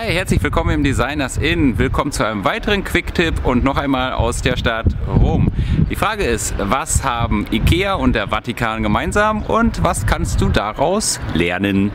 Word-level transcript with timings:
Hi, 0.00 0.12
herzlich 0.12 0.40
willkommen 0.44 0.70
im 0.70 0.84
Designers 0.84 1.38
Inn. 1.38 1.76
Willkommen 1.76 2.12
zu 2.12 2.24
einem 2.24 2.44
weiteren 2.44 2.84
Quick-Tipp 2.84 3.44
und 3.44 3.64
noch 3.64 3.76
einmal 3.76 4.12
aus 4.12 4.42
der 4.42 4.56
Stadt 4.56 4.86
Rom. 5.08 5.50
Die 5.90 5.96
Frage 5.96 6.22
ist, 6.22 6.54
was 6.56 7.02
haben 7.02 7.46
Ikea 7.50 7.94
und 7.94 8.12
der 8.12 8.28
Vatikan 8.28 8.84
gemeinsam 8.84 9.42
und 9.42 9.82
was 9.82 10.06
kannst 10.06 10.40
du 10.40 10.50
daraus 10.50 11.18
lernen? 11.34 11.90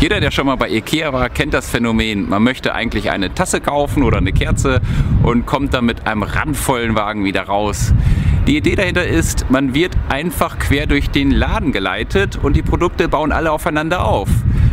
Jeder, 0.00 0.18
der 0.18 0.30
schon 0.30 0.46
mal 0.46 0.56
bei 0.56 0.70
Ikea 0.70 1.12
war, 1.12 1.28
kennt 1.28 1.52
das 1.52 1.68
Phänomen. 1.68 2.26
Man 2.26 2.42
möchte 2.42 2.74
eigentlich 2.74 3.10
eine 3.10 3.34
Tasse 3.34 3.60
kaufen 3.60 4.02
oder 4.02 4.16
eine 4.16 4.32
Kerze 4.32 4.80
und 5.22 5.44
kommt 5.44 5.74
dann 5.74 5.84
mit 5.84 6.06
einem 6.06 6.22
randvollen 6.22 6.94
Wagen 6.94 7.22
wieder 7.22 7.42
raus. 7.42 7.92
Die 8.46 8.56
Idee 8.56 8.74
dahinter 8.74 9.06
ist, 9.06 9.50
man 9.50 9.74
wird 9.74 9.96
einfach 10.08 10.58
quer 10.58 10.86
durch 10.86 11.10
den 11.10 11.30
Laden 11.30 11.72
geleitet 11.72 12.38
und 12.42 12.56
die 12.56 12.62
Produkte 12.62 13.08
bauen 13.08 13.32
alle 13.32 13.52
aufeinander 13.52 14.04
auf. 14.04 14.28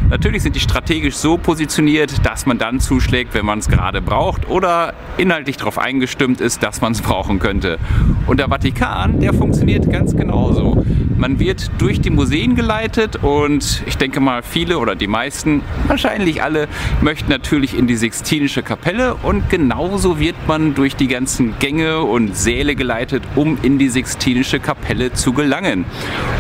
Natürlich 0.10 0.44
sind 0.44 0.56
die 0.56 0.62
strategisch 0.62 1.16
so 1.16 1.38
positioniert, 1.38 2.26
dass 2.26 2.46
man 2.46 2.58
dann 2.58 2.80
zuschlägt, 2.80 3.34
wenn 3.34 3.46
man 3.46 3.60
es 3.60 3.68
gerade 3.68 4.02
braucht 4.02 4.50
oder 4.50 4.94
inhaltlich 5.18 5.58
darauf 5.58 5.78
eingestimmt 5.78 6.40
ist, 6.40 6.64
dass 6.64 6.80
man 6.80 6.94
es 6.94 7.02
brauchen 7.02 7.40
könnte. 7.40 7.78
Und 8.26 8.40
der 8.40 8.48
Vatikan, 8.48 9.20
der 9.20 9.34
funktioniert 9.34 9.92
ganz 9.92 10.16
genauso. 10.16 10.86
Man 11.18 11.40
wird 11.40 11.72
durch 11.80 12.00
die 12.00 12.12
Museen 12.12 12.56
geleitet 12.56 13.18
und 13.22 13.84
ich 13.86 13.98
denke 13.98 14.20
mal 14.20 14.44
viele 14.44 14.78
oder 14.78 14.96
die 14.96 15.08
meisten, 15.08 15.62
wahrscheinlich 15.88 16.44
alle, 16.44 16.68
möchten 17.02 17.30
natürlich 17.30 17.78
in 17.78 17.88
die 17.88 17.96
Sixtinische 17.96 18.62
Kapelle 18.62 19.16
und 19.16 19.50
genauso 19.50 20.20
wird 20.20 20.36
man 20.48 20.76
durch 20.76 20.96
die 20.96 21.08
ganzen 21.08 21.56
Gänge 21.60 22.02
und 22.02 22.38
Säle 22.38 22.76
geleitet, 22.76 23.24
um 23.36 23.58
in 23.64 23.80
die 23.80 23.90
Sixtinische 23.90 24.60
Kapelle 24.60 25.12
zu 25.12 25.34
gelangen. 25.34 25.86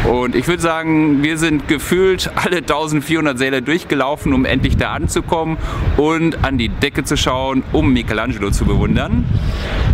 Und 0.09 0.35
ich 0.35 0.47
würde 0.47 0.61
sagen, 0.61 1.23
wir 1.23 1.37
sind 1.37 1.67
gefühlt 1.67 2.29
alle 2.35 2.57
1400 2.57 3.37
Säle 3.37 3.56
durchgelaufen, 3.61 4.33
um 4.33 4.45
endlich 4.45 4.77
da 4.77 4.93
anzukommen 4.93 5.57
und 5.97 6.43
an 6.43 6.57
die 6.57 6.69
Decke 6.69 7.03
zu 7.03 7.17
schauen, 7.17 7.63
um 7.71 7.93
Michelangelo 7.93 8.51
zu 8.51 8.65
bewundern. 8.65 9.25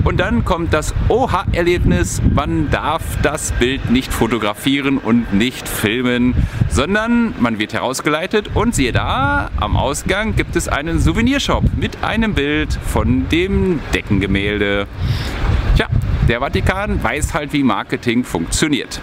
Und 0.04 0.20
dann 0.20 0.44
kommt 0.44 0.74
das 0.74 0.94
Oha-Erlebnis, 1.10 2.22
man 2.34 2.70
darf 2.70 3.04
das 3.22 3.52
Bild 3.54 3.90
nicht 3.90 4.14
fotografieren 4.14 4.98
und 4.98 5.34
nicht 5.34 5.68
filmen, 5.68 6.36
sondern 6.70 7.36
man 7.40 7.60
wird 7.60 7.74
herausgeleitet 7.74 8.50
und 8.54 8.76
siehe 8.76 8.92
da, 8.92 9.50
am 9.58 9.78
Ausgang 9.78 10.36
gibt 10.36 10.56
es 10.56 10.68
einen 10.68 11.00
Souvenirshop 11.00 11.64
mit 11.78 12.04
einem 12.04 12.34
Bild 12.34 12.74
von 12.74 13.30
dem 13.30 13.80
Deckengemälde. 13.94 14.88
Tja, 15.76 15.88
der 16.28 16.40
Vatikan 16.40 17.04
weiß 17.04 17.34
halt, 17.34 17.54
wie 17.54 17.64
Marketing 17.64 18.24
funktioniert. 18.24 19.00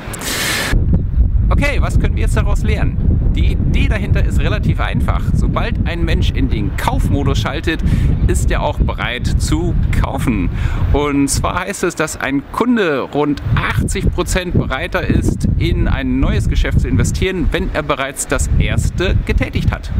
Okay, 1.51 1.79
was 1.81 1.99
können 1.99 2.15
wir 2.15 2.23
jetzt 2.23 2.37
daraus 2.37 2.63
lernen? 2.63 3.33
Die 3.35 3.53
Idee 3.53 3.89
dahinter 3.89 4.25
ist 4.25 4.39
relativ 4.39 4.79
einfach. 4.79 5.21
Sobald 5.35 5.85
ein 5.85 6.05
Mensch 6.05 6.31
in 6.31 6.49
den 6.49 6.77
Kaufmodus 6.77 7.41
schaltet, 7.41 7.81
ist 8.29 8.53
er 8.53 8.63
auch 8.63 8.79
bereit 8.79 9.27
zu 9.27 9.75
kaufen. 10.01 10.49
Und 10.93 11.27
zwar 11.27 11.61
heißt 11.61 11.83
es, 11.83 11.97
dass 11.97 12.17
ein 12.17 12.43
Kunde 12.53 13.01
rund 13.01 13.43
80 13.57 14.13
Prozent 14.13 14.55
bereiter 14.55 15.05
ist, 15.05 15.49
in 15.59 15.89
ein 15.89 16.21
neues 16.21 16.49
Geschäft 16.49 16.81
zu 16.81 16.89
investieren, 16.89 17.49
wenn 17.51 17.69
er 17.75 17.83
bereits 17.83 18.29
das 18.29 18.49
erste 18.61 19.17
getätigt 19.27 19.73
hat. 19.73 19.91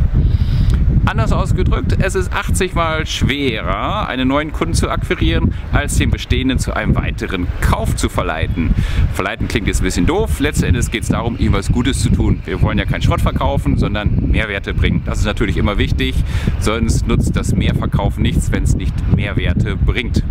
Anders 1.07 1.33
ausgedrückt, 1.33 1.97
es 1.99 2.15
ist 2.15 2.33
80 2.33 2.75
mal 2.75 3.07
schwerer, 3.07 4.07
einen 4.09 4.29
neuen 4.29 4.53
Kunden 4.53 4.75
zu 4.75 4.91
akquirieren, 4.91 5.55
als 5.73 5.97
den 5.97 6.11
bestehenden 6.11 6.59
zu 6.59 6.75
einem 6.75 6.95
weiteren 6.95 7.47
Kauf 7.61 7.97
zu 7.97 8.09
verleiten. 8.09 8.75
Verleiten 9.15 9.49
klingt 9.49 9.67
jetzt 9.67 9.81
ein 9.81 9.85
bisschen 9.85 10.07
doof. 10.07 10.41
Letzten 10.41 10.67
Endes 10.67 10.91
geht 10.91 11.05
es 11.05 11.09
darum, 11.09 11.39
ihm 11.39 11.53
was 11.53 11.73
Gutes 11.73 12.01
zu 12.01 12.11
tun. 12.11 12.43
Wir 12.45 12.61
wollen 12.63 12.79
ja 12.79 12.85
keinen 12.85 13.03
Schrott 13.03 13.23
verkaufen, 13.23 13.79
sondern 13.79 14.31
Mehrwerte 14.31 14.75
bringen. 14.75 15.03
Das 15.07 15.19
ist 15.19 15.25
natürlich 15.25 15.57
immer 15.57 15.79
wichtig, 15.79 16.15
sonst 16.61 17.09
nutzt 17.09 17.35
das 17.35 17.55
Mehrverkaufen 17.55 18.23
nichts, 18.23 18.53
wenn 18.53 18.65
es 18.65 18.77
nicht 18.77 18.95
Mehrwerte 19.15 19.77
bringt. 19.77 20.23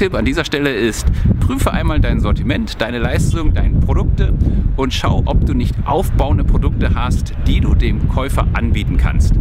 Tipp 0.00 0.14
an 0.14 0.24
dieser 0.24 0.46
Stelle 0.46 0.72
ist, 0.72 1.06
prüfe 1.40 1.74
einmal 1.74 2.00
dein 2.00 2.20
Sortiment, 2.20 2.80
deine 2.80 2.98
Leistung, 2.98 3.52
deine 3.52 3.80
Produkte 3.80 4.32
und 4.76 4.94
schau, 4.94 5.22
ob 5.26 5.44
du 5.44 5.52
nicht 5.52 5.74
aufbauende 5.84 6.42
Produkte 6.42 6.94
hast, 6.94 7.34
die 7.46 7.60
du 7.60 7.74
dem 7.74 8.08
Käufer 8.08 8.48
anbieten 8.54 8.96
kannst. 8.96 9.34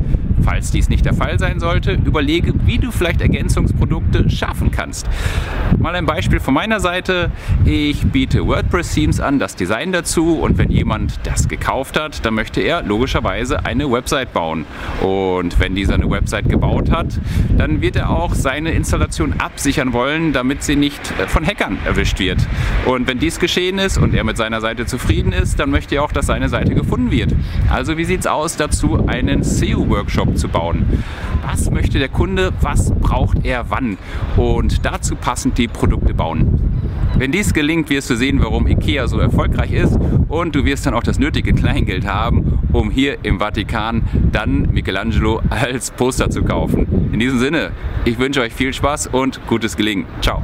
Falls 0.44 0.72
dies 0.72 0.90
nicht 0.90 1.06
der 1.06 1.14
Fall 1.14 1.40
sein 1.40 1.60
sollte, 1.60 1.94
überlege, 1.94 2.54
wie 2.66 2.78
du 2.78 2.92
vielleicht 2.92 3.22
Ergänzungsprodukte 3.22 4.30
schaffen 4.30 4.72
kannst. 4.72 5.08
Mal 5.78 5.96
ein 5.96 6.06
Beispiel 6.06 6.40
von 6.40 6.54
meiner 6.54 6.80
Seite. 6.80 7.32
Ich 7.66 8.04
biete 8.06 8.46
WordPress-Themes 8.46 9.20
an, 9.20 9.40
das 9.40 9.56
Design 9.56 9.92
dazu 9.92 10.40
und 10.40 10.58
wenn 10.58 10.70
jemand 10.70 11.20
das 11.24 11.48
gekauft 11.48 12.00
hat, 12.00 12.26
dann 12.26 12.34
möchte 12.34 12.62
er 12.62 12.82
logischerweise 12.84 13.66
eine 13.66 13.92
Website 13.92 14.34
bauen. 14.34 14.66
Und 15.02 15.60
wenn 15.60 15.76
dieser 15.76 15.96
eine 15.96 16.10
Website 16.10 16.50
gebaut 16.50 16.92
hat, 16.92 17.20
dann 17.58 17.82
wird 17.82 17.96
er 17.96 18.10
auch 18.10 18.34
seine 18.34 18.72
Installation 18.72 19.36
absichern 19.40 19.94
wollen, 19.94 20.34
damit 20.34 20.64
sie 20.64 20.76
nicht 20.76 21.00
äh, 21.20 21.28
von 21.28 21.46
Hackern 21.46 21.78
erwischt 21.86 22.20
wird. 22.20 22.40
Und 22.86 23.08
wenn 23.08 23.20
dies 23.20 23.40
geschehen 23.40 23.80
ist 23.80 23.98
und 23.98 24.14
er 24.14 24.24
mit 24.24 24.38
seiner 24.38 24.62
Seite 24.62 24.86
zufrieden 24.86 25.32
ist, 25.32 25.60
dann 25.60 25.70
möchte 25.70 25.96
er 25.96 26.04
auch, 26.04 26.12
dass 26.12 26.26
seine 26.26 26.50
Seite 26.50 26.74
gefunden 26.74 27.12
wird. 27.12 27.34
Also 27.70 27.98
wie 27.98 28.06
sieht 28.06 28.22
es 28.22 28.28
aus 28.28 28.56
dazu, 28.56 29.06
einen 29.08 29.44
SEO-Workshop 29.44 30.29
Shop 30.30 30.38
zu 30.38 30.48
bauen. 30.48 31.04
Was 31.44 31.72
möchte 31.72 32.00
der 32.00 32.10
Kunde, 32.10 32.52
was 32.62 32.92
braucht 32.92 33.46
er 33.46 33.70
wann 33.70 33.98
und 34.38 34.86
dazu 34.86 35.16
passend 35.16 35.58
die 35.58 35.68
Produkte 35.68 36.14
bauen. 36.14 36.62
Wenn 37.18 37.32
dies 37.32 37.54
gelingt, 37.54 37.90
wirst 37.90 38.10
du 38.10 38.16
sehen, 38.16 38.42
warum 38.42 38.68
IKEA 38.68 39.08
so 39.08 39.20
erfolgreich 39.20 39.72
ist 39.74 39.98
und 40.28 40.56
du 40.56 40.64
wirst 40.64 40.86
dann 40.86 40.94
auch 40.94 41.04
das 41.04 41.20
nötige 41.20 41.54
Kleingeld 41.54 42.06
haben, 42.06 42.60
um 42.72 42.92
hier 42.92 43.18
im 43.24 43.40
Vatikan 43.40 44.04
dann 44.32 44.70
Michelangelo 44.72 45.42
als 45.50 45.92
Poster 45.92 46.30
zu 46.30 46.44
kaufen. 46.44 47.10
In 47.12 47.20
diesem 47.20 47.40
Sinne, 47.40 47.72
ich 48.06 48.20
wünsche 48.20 48.42
euch 48.42 48.54
viel 48.54 48.74
Spaß 48.74 49.08
und 49.08 49.46
gutes 49.48 49.76
Gelingen. 49.76 50.06
Ciao. 50.22 50.44